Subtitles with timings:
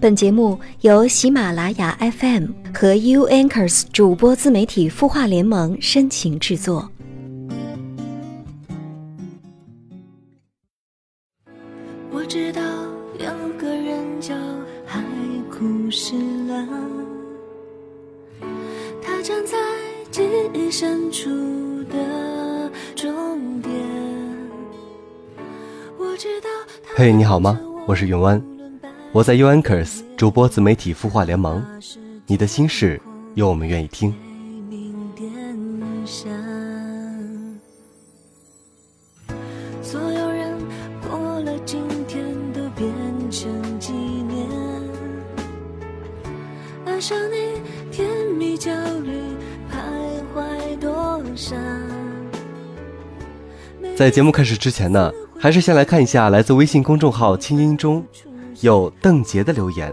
[0.00, 6.90] 本节目由喜马拉雅 FM 和 U Anchors 主播自媒体孵化联盟深情制作。
[12.10, 12.62] 我知道
[13.18, 13.28] 有
[13.58, 14.34] 个人叫
[14.86, 15.04] 海
[15.50, 16.14] 枯石
[16.48, 16.66] 烂，
[19.02, 19.58] 他站在
[20.10, 20.22] 记
[20.54, 21.28] 忆深处
[21.90, 23.70] 的终点。
[25.98, 26.48] 我知道
[26.82, 28.42] 他嘿你好吗我是永安
[29.12, 31.60] 我在 Uankers 主播自媒体孵化联盟，
[32.28, 33.02] 你的心事
[33.34, 34.14] 有我们愿意听。
[39.82, 40.56] 所有人
[41.02, 42.88] 过了今天都变
[43.32, 44.46] 成纪念。
[46.84, 48.70] 爱上你，甜蜜焦
[49.02, 49.10] 虑，
[49.68, 51.58] 徘徊多闪。
[53.96, 58.06] 在节目开始之前呢，还是先来看一下来自微信公众号“清音”中
[58.60, 59.92] 有邓杰的留言。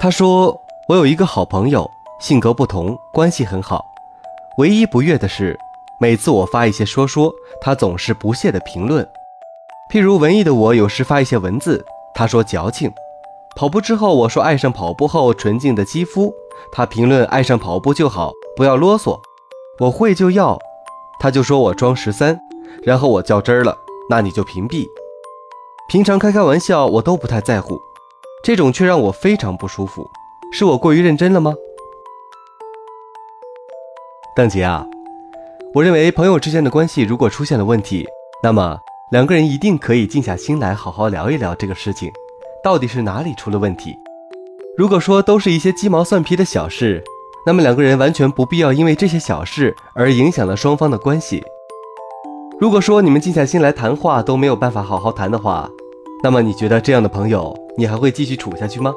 [0.00, 3.84] 他说：“我有一个好朋友，性格不同，关系很好。
[4.58, 5.58] 唯一不悦的是，
[6.00, 9.06] 每次我发一些说说，他总是不屑的评论。
[9.92, 12.90] 譬如文艺的我，有时发一些文字，他说矫情；
[13.56, 16.32] 跑步之后，我说爱上跑步后纯净的肌肤，
[16.72, 19.20] 他评论爱上跑步就好，不要啰嗦。
[19.80, 20.58] 我会就要，
[21.20, 22.38] 他就说我装十三，
[22.82, 23.76] 然后我较真儿了，
[24.08, 24.86] 那你就屏蔽。
[25.88, 27.80] 平常开开玩笑我都不太在乎，
[28.44, 30.06] 这种却让我非常不舒服。
[30.52, 31.54] 是我过于认真了吗？
[34.36, 34.86] 邓杰啊，
[35.72, 38.06] 我认为朋友之间的关系如果出现了问题，
[38.42, 38.78] 那么
[39.10, 42.12] 两个人一定可以静下心来好好聊一聊这个事情，
[42.62, 43.96] 到底是哪里出了问题。
[44.76, 47.02] 如果说都是一些鸡毛蒜皮的小事，
[47.46, 51.42] 那么两个人完全不必要因为这些小事而影响了双方的关系。
[52.60, 55.70] 如果说你们静下心来谈话都没有办法好好谈的话，
[56.24, 58.92] 那么你觉得这样的朋友你还会继续处下去吗？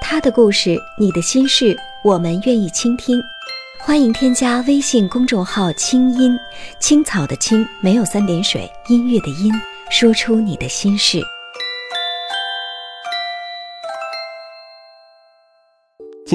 [0.00, 3.20] 他的故事，你的心事，我们愿意倾听。
[3.82, 6.34] 欢迎添加微信公众号“清音
[6.80, 9.52] 青草”的青，没有三点水，音乐的音，
[9.90, 11.20] 说出你的心事。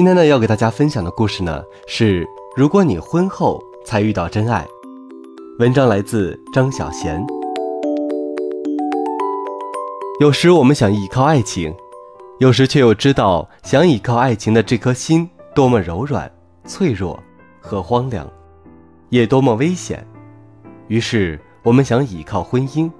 [0.00, 4.66] 今天呢，要给大家分享的故事呢是：如果你婚后才遇到真爱。
[5.58, 7.22] 文章来自张小娴。
[10.18, 11.76] 有时我们想依靠爱情，
[12.38, 16.32] 有时却又知道想依靠爱情的这颗心多么柔软、
[16.64, 17.22] 脆弱
[17.60, 18.26] 和荒凉，
[19.10, 20.02] 也多么危险。
[20.88, 22.90] 于是我们想依靠婚姻，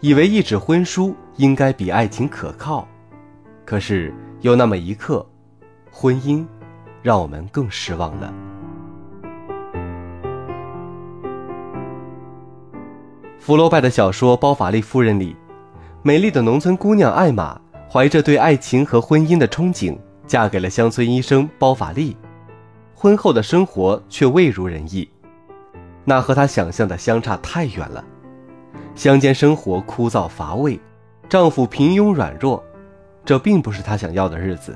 [0.00, 2.84] 以为一纸婚书应该比爱情可靠。
[3.64, 5.24] 可是有那么一刻。
[5.94, 6.44] 婚姻，
[7.02, 8.32] 让我们更失望了。
[13.38, 15.36] 福楼拜的小说《包法利夫人》里，
[16.02, 17.60] 美丽的农村姑娘艾玛
[17.90, 22.16] 怀着对爱情和婚姻的憧憬，嫁给了乡村医生包法利。
[22.94, 25.06] 婚后的生活却未如人意，
[26.06, 28.02] 那和她想象的相差太远了。
[28.94, 30.80] 乡间生活枯燥乏味，
[31.28, 32.64] 丈夫平庸软弱，
[33.26, 34.74] 这并不是她想要的日子。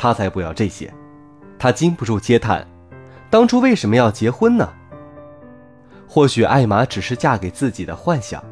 [0.00, 0.90] 他才不要这些，
[1.58, 2.66] 他禁不住嗟叹：
[3.28, 4.66] 当初为什么要结婚呢？
[6.08, 8.42] 或许艾玛只是嫁给自己的幻想。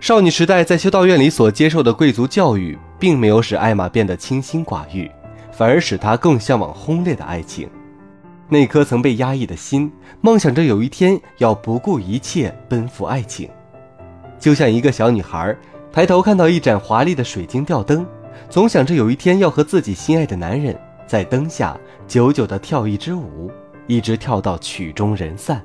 [0.00, 5.10] 少女时代在修道院里所接受的贵族教育，并没有使艾玛变得清心寡欲，
[5.52, 7.68] 反而使她更向往轰烈的爱情。
[8.48, 13.50] 那颗曾被压抑的心，梦想着有一天要不顾一切奔赴爱情，
[14.40, 15.54] 就像一个小女孩
[15.92, 18.06] 抬头看到一盏华丽的水晶吊灯。
[18.48, 23.50] 总想着有一天要和自己心爱的男人在灯下久久地跳一支舞，
[23.86, 25.62] 一直跳到曲终人散。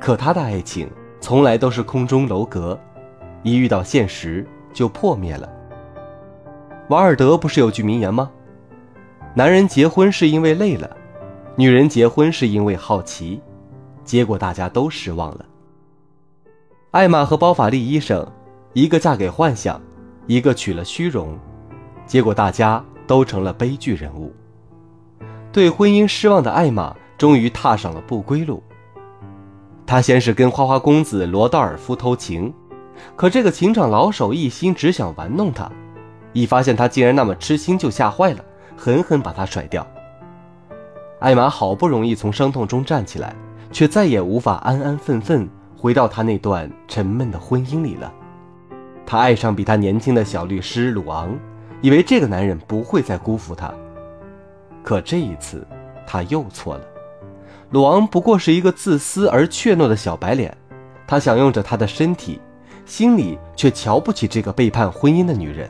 [0.00, 0.88] 可他的爱情
[1.20, 2.78] 从来都是空中楼阁，
[3.42, 5.48] 一遇到现实就破灭了。
[6.88, 8.30] 瓦尔德不是有句名言吗？
[9.34, 10.96] 男人结婚是因为累了，
[11.56, 13.40] 女人结婚是因为好奇。
[14.04, 15.46] 结果大家都失望了。
[16.90, 18.30] 艾玛和包法利医生，
[18.74, 19.80] 一个嫁给幻想，
[20.26, 21.38] 一个娶了虚荣。
[22.06, 24.32] 结果大家都成了悲剧人物。
[25.50, 28.62] 对婚姻失望的艾玛终于踏上了不归路。
[29.86, 32.52] 她先是跟花花公子罗道尔夫偷情，
[33.16, 35.70] 可这个情场老手一心只想玩弄她，
[36.32, 38.44] 一发现他竟然那么痴心，就吓坏了，
[38.76, 39.86] 狠狠把他甩掉。
[41.20, 43.34] 艾玛好不容易从伤痛中站起来，
[43.70, 48.12] 却再也无法安安分分回到她那段沉闷的婚姻里了。
[49.06, 51.38] 她爱上比她年轻的小律师鲁昂。
[51.80, 53.70] 以为这个男人不会再辜负她，
[54.82, 55.66] 可这一次，
[56.06, 56.84] 他又错了。
[57.70, 60.56] 鲁昂不过是一个自私而怯懦的小白脸，
[61.06, 62.40] 他享用着她的身体，
[62.86, 65.68] 心里却瞧不起这个背叛婚姻的女人。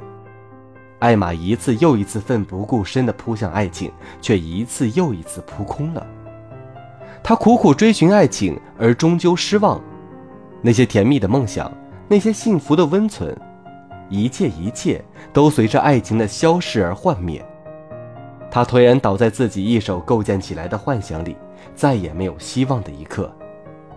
[1.01, 3.91] 艾玛一次又一次奋不顾身地扑向爱情，
[4.21, 6.07] 却一次又一次扑空了。
[7.25, 9.81] 她苦苦追寻爱情，而终究失望。
[10.63, 11.73] 那些甜蜜的梦想，
[12.09, 13.37] 那些幸福的温存，
[14.09, 15.03] 一切一切
[15.33, 17.45] 都随着爱情的消逝而幻灭。
[18.51, 21.37] 她颓然倒在自己一手构建起来的幻想里。
[21.75, 23.33] 再也没有希望的一刻，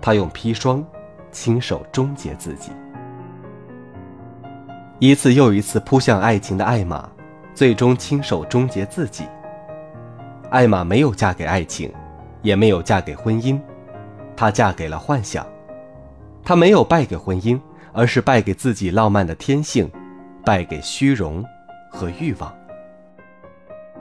[0.02, 0.84] 他用砒霜
[1.32, 2.72] 亲手终结自己。
[5.00, 7.08] 一次又一次扑向爱情的艾玛，
[7.54, 9.26] 最终亲手终结自己。
[10.50, 11.94] 艾玛没有嫁给爱情，
[12.42, 13.60] 也没有嫁给婚姻，
[14.36, 15.46] 她嫁给了幻想。
[16.44, 17.60] 她没有败给婚姻，
[17.98, 19.92] 而是败给自己浪漫的天性，
[20.46, 21.44] 败给虚荣
[21.90, 22.56] 和欲望。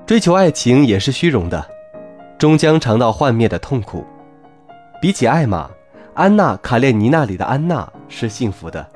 [0.04, 1.66] 追求爱情也是虚荣的。
[2.38, 4.04] 终将尝到幻灭的痛苦。
[5.00, 5.66] 比起艾玛，
[6.12, 8.86] 《安娜·卡列尼娜》里的安娜是幸福的，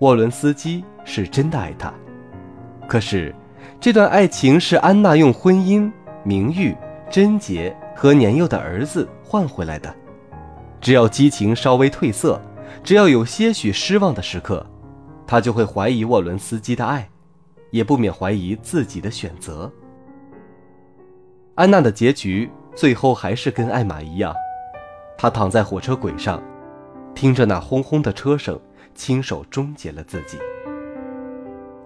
[0.00, 1.94] 沃伦斯基是真的爱她。
[2.88, 3.32] 可是，
[3.78, 5.88] 这段爱情是安娜用婚姻、
[6.24, 6.76] 名誉、
[7.08, 9.94] 贞洁和年幼的儿子换回来的。
[10.80, 12.42] 只要激情稍微褪色，
[12.82, 14.64] 只要有些许失望的时刻，
[15.26, 17.08] 他就会怀疑沃伦斯基的爱，
[17.70, 19.70] 也不免怀疑自己的选择。
[21.54, 22.50] 安娜的结局。
[22.76, 24.34] 最后还是跟艾玛一样，
[25.16, 26.42] 她躺在火车轨上，
[27.14, 28.60] 听着那轰轰的车声，
[28.96, 30.38] 亲手终结了自己。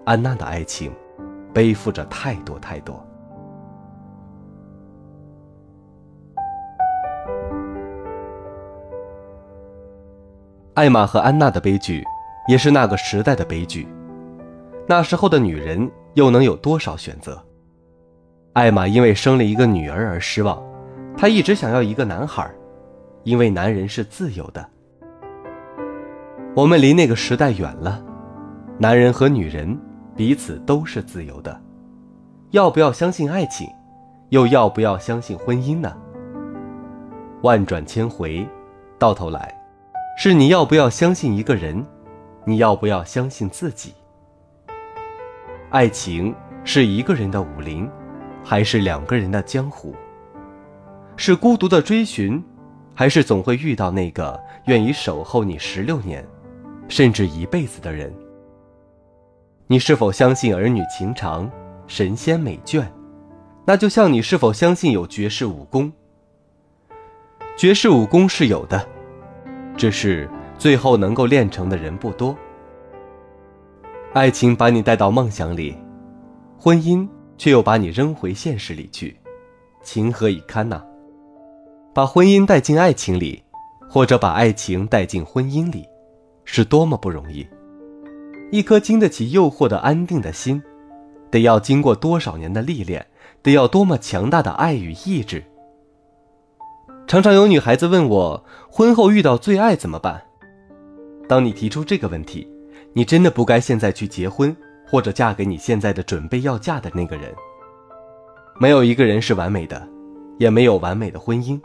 [0.03, 0.91] 安娜的爱情，
[1.53, 3.05] 背负着太多太多。
[10.79, 12.05] 艾玛和安娜的悲剧，
[12.47, 13.85] 也是那个时代的悲剧。
[14.87, 17.37] 那时候的女人又能有多少选择？
[18.53, 20.57] 艾玛因为生了一个女儿而失望。
[21.17, 22.49] 她一直想要一个男孩，
[23.25, 24.65] 因为男人是自由的。
[26.55, 28.01] 我们离那个时代远了，
[28.77, 29.77] 男人和女人
[30.15, 31.59] 彼此都是自由的。
[32.51, 33.67] 要不要相信爱情，
[34.29, 35.93] 又要不要相信婚姻呢？
[37.41, 38.47] 万转千回，
[38.97, 39.53] 到头来，
[40.21, 41.81] 是你要不要相信一个人，
[42.43, 43.93] 你要不要相信自己？
[45.69, 46.35] 爱情
[46.65, 47.89] 是一个人的武林，
[48.43, 49.95] 还是两个人的江湖？
[51.15, 52.43] 是孤独的追寻，
[52.93, 56.27] 还是总会遇到那个愿意守候你十六年，
[56.89, 58.13] 甚至一辈子的人？
[59.67, 61.49] 你是否相信儿女情长、
[61.87, 62.83] 神仙美眷？
[63.63, 65.89] 那就像你是否相信有绝世武功？
[67.55, 68.85] 绝世武功是有的，
[69.79, 72.35] 只是最后能够练成的人不多。
[74.11, 75.73] 爱情把你带到梦想里，
[76.59, 79.17] 婚姻却又把你扔回现实里去，
[79.81, 80.83] 情何以堪呐？
[81.93, 83.41] 把婚姻带进爱情里，
[83.89, 85.87] 或者把爱情带进婚姻里，
[86.43, 87.47] 是多么不容易！
[88.51, 90.61] 一颗经得起诱惑的安定的心，
[91.31, 93.05] 得要经过多少年的历练，
[93.41, 95.41] 得要多么强大的爱与意志。
[97.09, 100.21] 常常有女孩子问我，婚后遇到最爱怎么办？
[101.27, 102.47] 当你提出这个问题，
[102.93, 104.55] 你真的不该现在去结婚，
[104.87, 107.33] 或者嫁给你现在的准备要嫁的那个人。
[108.59, 109.87] 没有一个人是完美的，
[110.37, 111.59] 也没有完美的婚姻。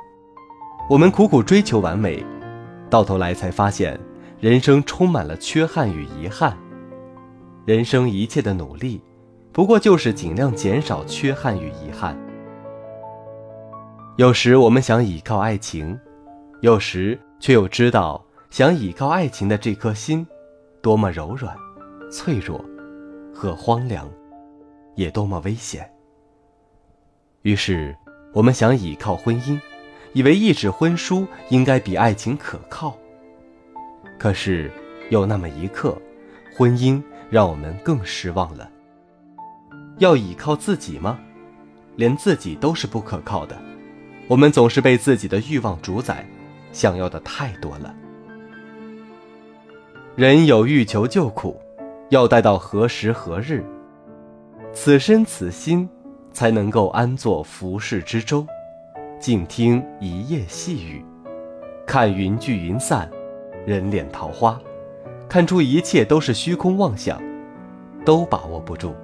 [0.88, 2.25] 我们苦苦追求完美，
[2.88, 4.00] 到头来才发现，
[4.40, 6.57] 人生充满了缺憾与遗憾。
[7.66, 8.99] 人生一切的努力，
[9.52, 12.19] 不过就是尽量减少缺憾与遗憾。
[14.16, 15.99] 有时我们想倚靠爱情，
[16.61, 20.25] 有时却又知道，想倚靠爱情的这颗心，
[20.80, 21.56] 多么柔软、
[22.12, 22.64] 脆弱
[23.35, 24.09] 和荒凉，
[24.94, 25.90] 也多么危险。
[27.42, 27.92] 于是，
[28.33, 29.59] 我们想倚靠婚姻。
[30.12, 32.97] 以为一纸婚书应该比爱情可靠，
[34.16, 34.71] 可是
[35.11, 36.00] 有那么一刻，
[36.56, 38.71] 婚姻让我们更失望了。
[39.99, 41.18] 要依靠自己吗？
[41.97, 43.61] 连自己都是不可靠的。
[44.26, 46.26] 我们总是被自己的欲望主宰，
[46.73, 47.95] 想要的太多了。
[50.16, 51.61] 人有欲求就苦，
[52.09, 53.62] 要待到何时何日？
[54.73, 55.88] 此身此心，
[56.33, 58.47] 才能够安坐浮世之舟。
[59.21, 61.04] 静听一夜细雨，
[61.87, 63.11] 看云聚云散，
[63.66, 64.59] 人脸桃花，
[65.28, 67.21] 看出一切都是虚空妄想，
[68.04, 68.95] 都把握不住。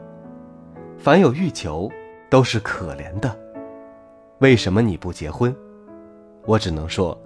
[0.98, 1.90] 凡有欲求，
[2.28, 3.34] 都是可怜的。
[4.40, 5.54] 为什么你不结婚？
[6.46, 7.16] 我只能说，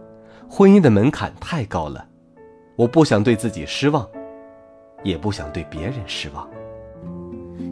[0.48, 2.04] 婚姻的门槛太高了。
[2.74, 4.04] 我不想对自己失望，
[5.04, 6.48] 也不想对别人失望。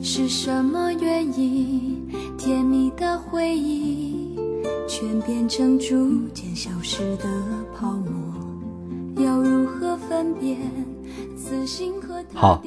[0.01, 2.09] 是什么原因？
[2.39, 4.39] 甜蜜的回忆。
[4.87, 7.25] 全变成逐渐消失的
[7.75, 10.57] 泡沫，要如何分辨
[11.37, 12.63] 此心和好，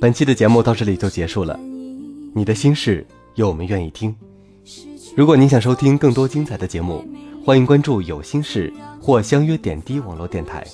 [0.00, 1.58] 本期的节目到这里就结束了。
[2.32, 4.14] 你的心事，有我们愿意听。
[5.16, 7.04] 如果您想收听更多精彩的节目，
[7.44, 10.64] 欢迎关注“有心事”或相约点滴网络电台。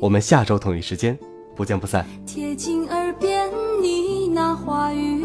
[0.00, 1.18] 我们下周同一时间
[1.56, 2.06] 不见不散。
[2.26, 5.24] 贴近耳边呢喃话语，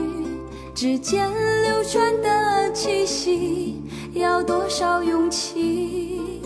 [0.74, 1.29] 指尖
[1.63, 3.81] 流传的气息，
[4.13, 6.41] 要多少勇气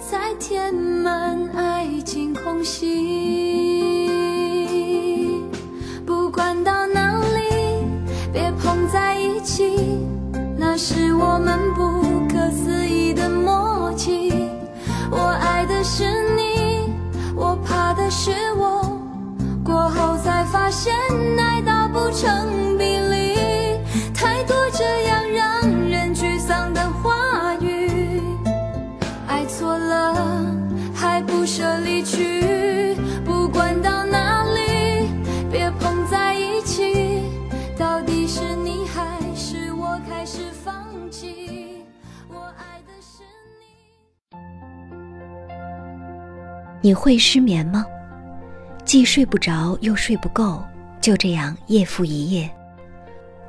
[0.00, 3.73] 才填满爱情空隙？
[22.24, 23.36] 成比例，
[24.14, 28.22] 太多这样让人沮丧的话语，
[29.26, 30.14] 爱错了
[30.94, 35.10] 还不舍离去，不管到哪里，
[35.52, 37.20] 别碰在一起，
[37.78, 41.84] 到底是你还是我开始放弃？
[42.30, 43.22] 我爱的是
[43.60, 44.38] 你。
[46.80, 47.84] 你会失眠吗？
[48.82, 50.62] 既睡不着又睡不够，
[51.04, 52.50] 就这样夜复一夜。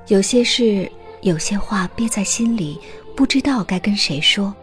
[0.07, 2.77] 有些事，有些话憋在心里，
[3.15, 4.53] 不知道该跟谁说。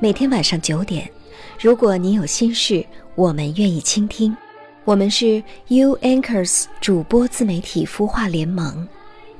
[0.00, 1.06] 每天晚上九点，
[1.60, 2.82] 如果你有心事，
[3.14, 4.34] 我们愿意倾听。
[4.86, 8.88] 我们是 U Anchors 主播自媒体孵化联盟，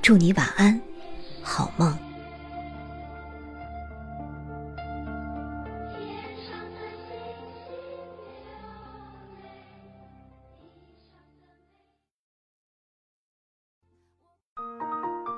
[0.02, 0.78] 祝你晚安，
[1.40, 2.06] 好梦。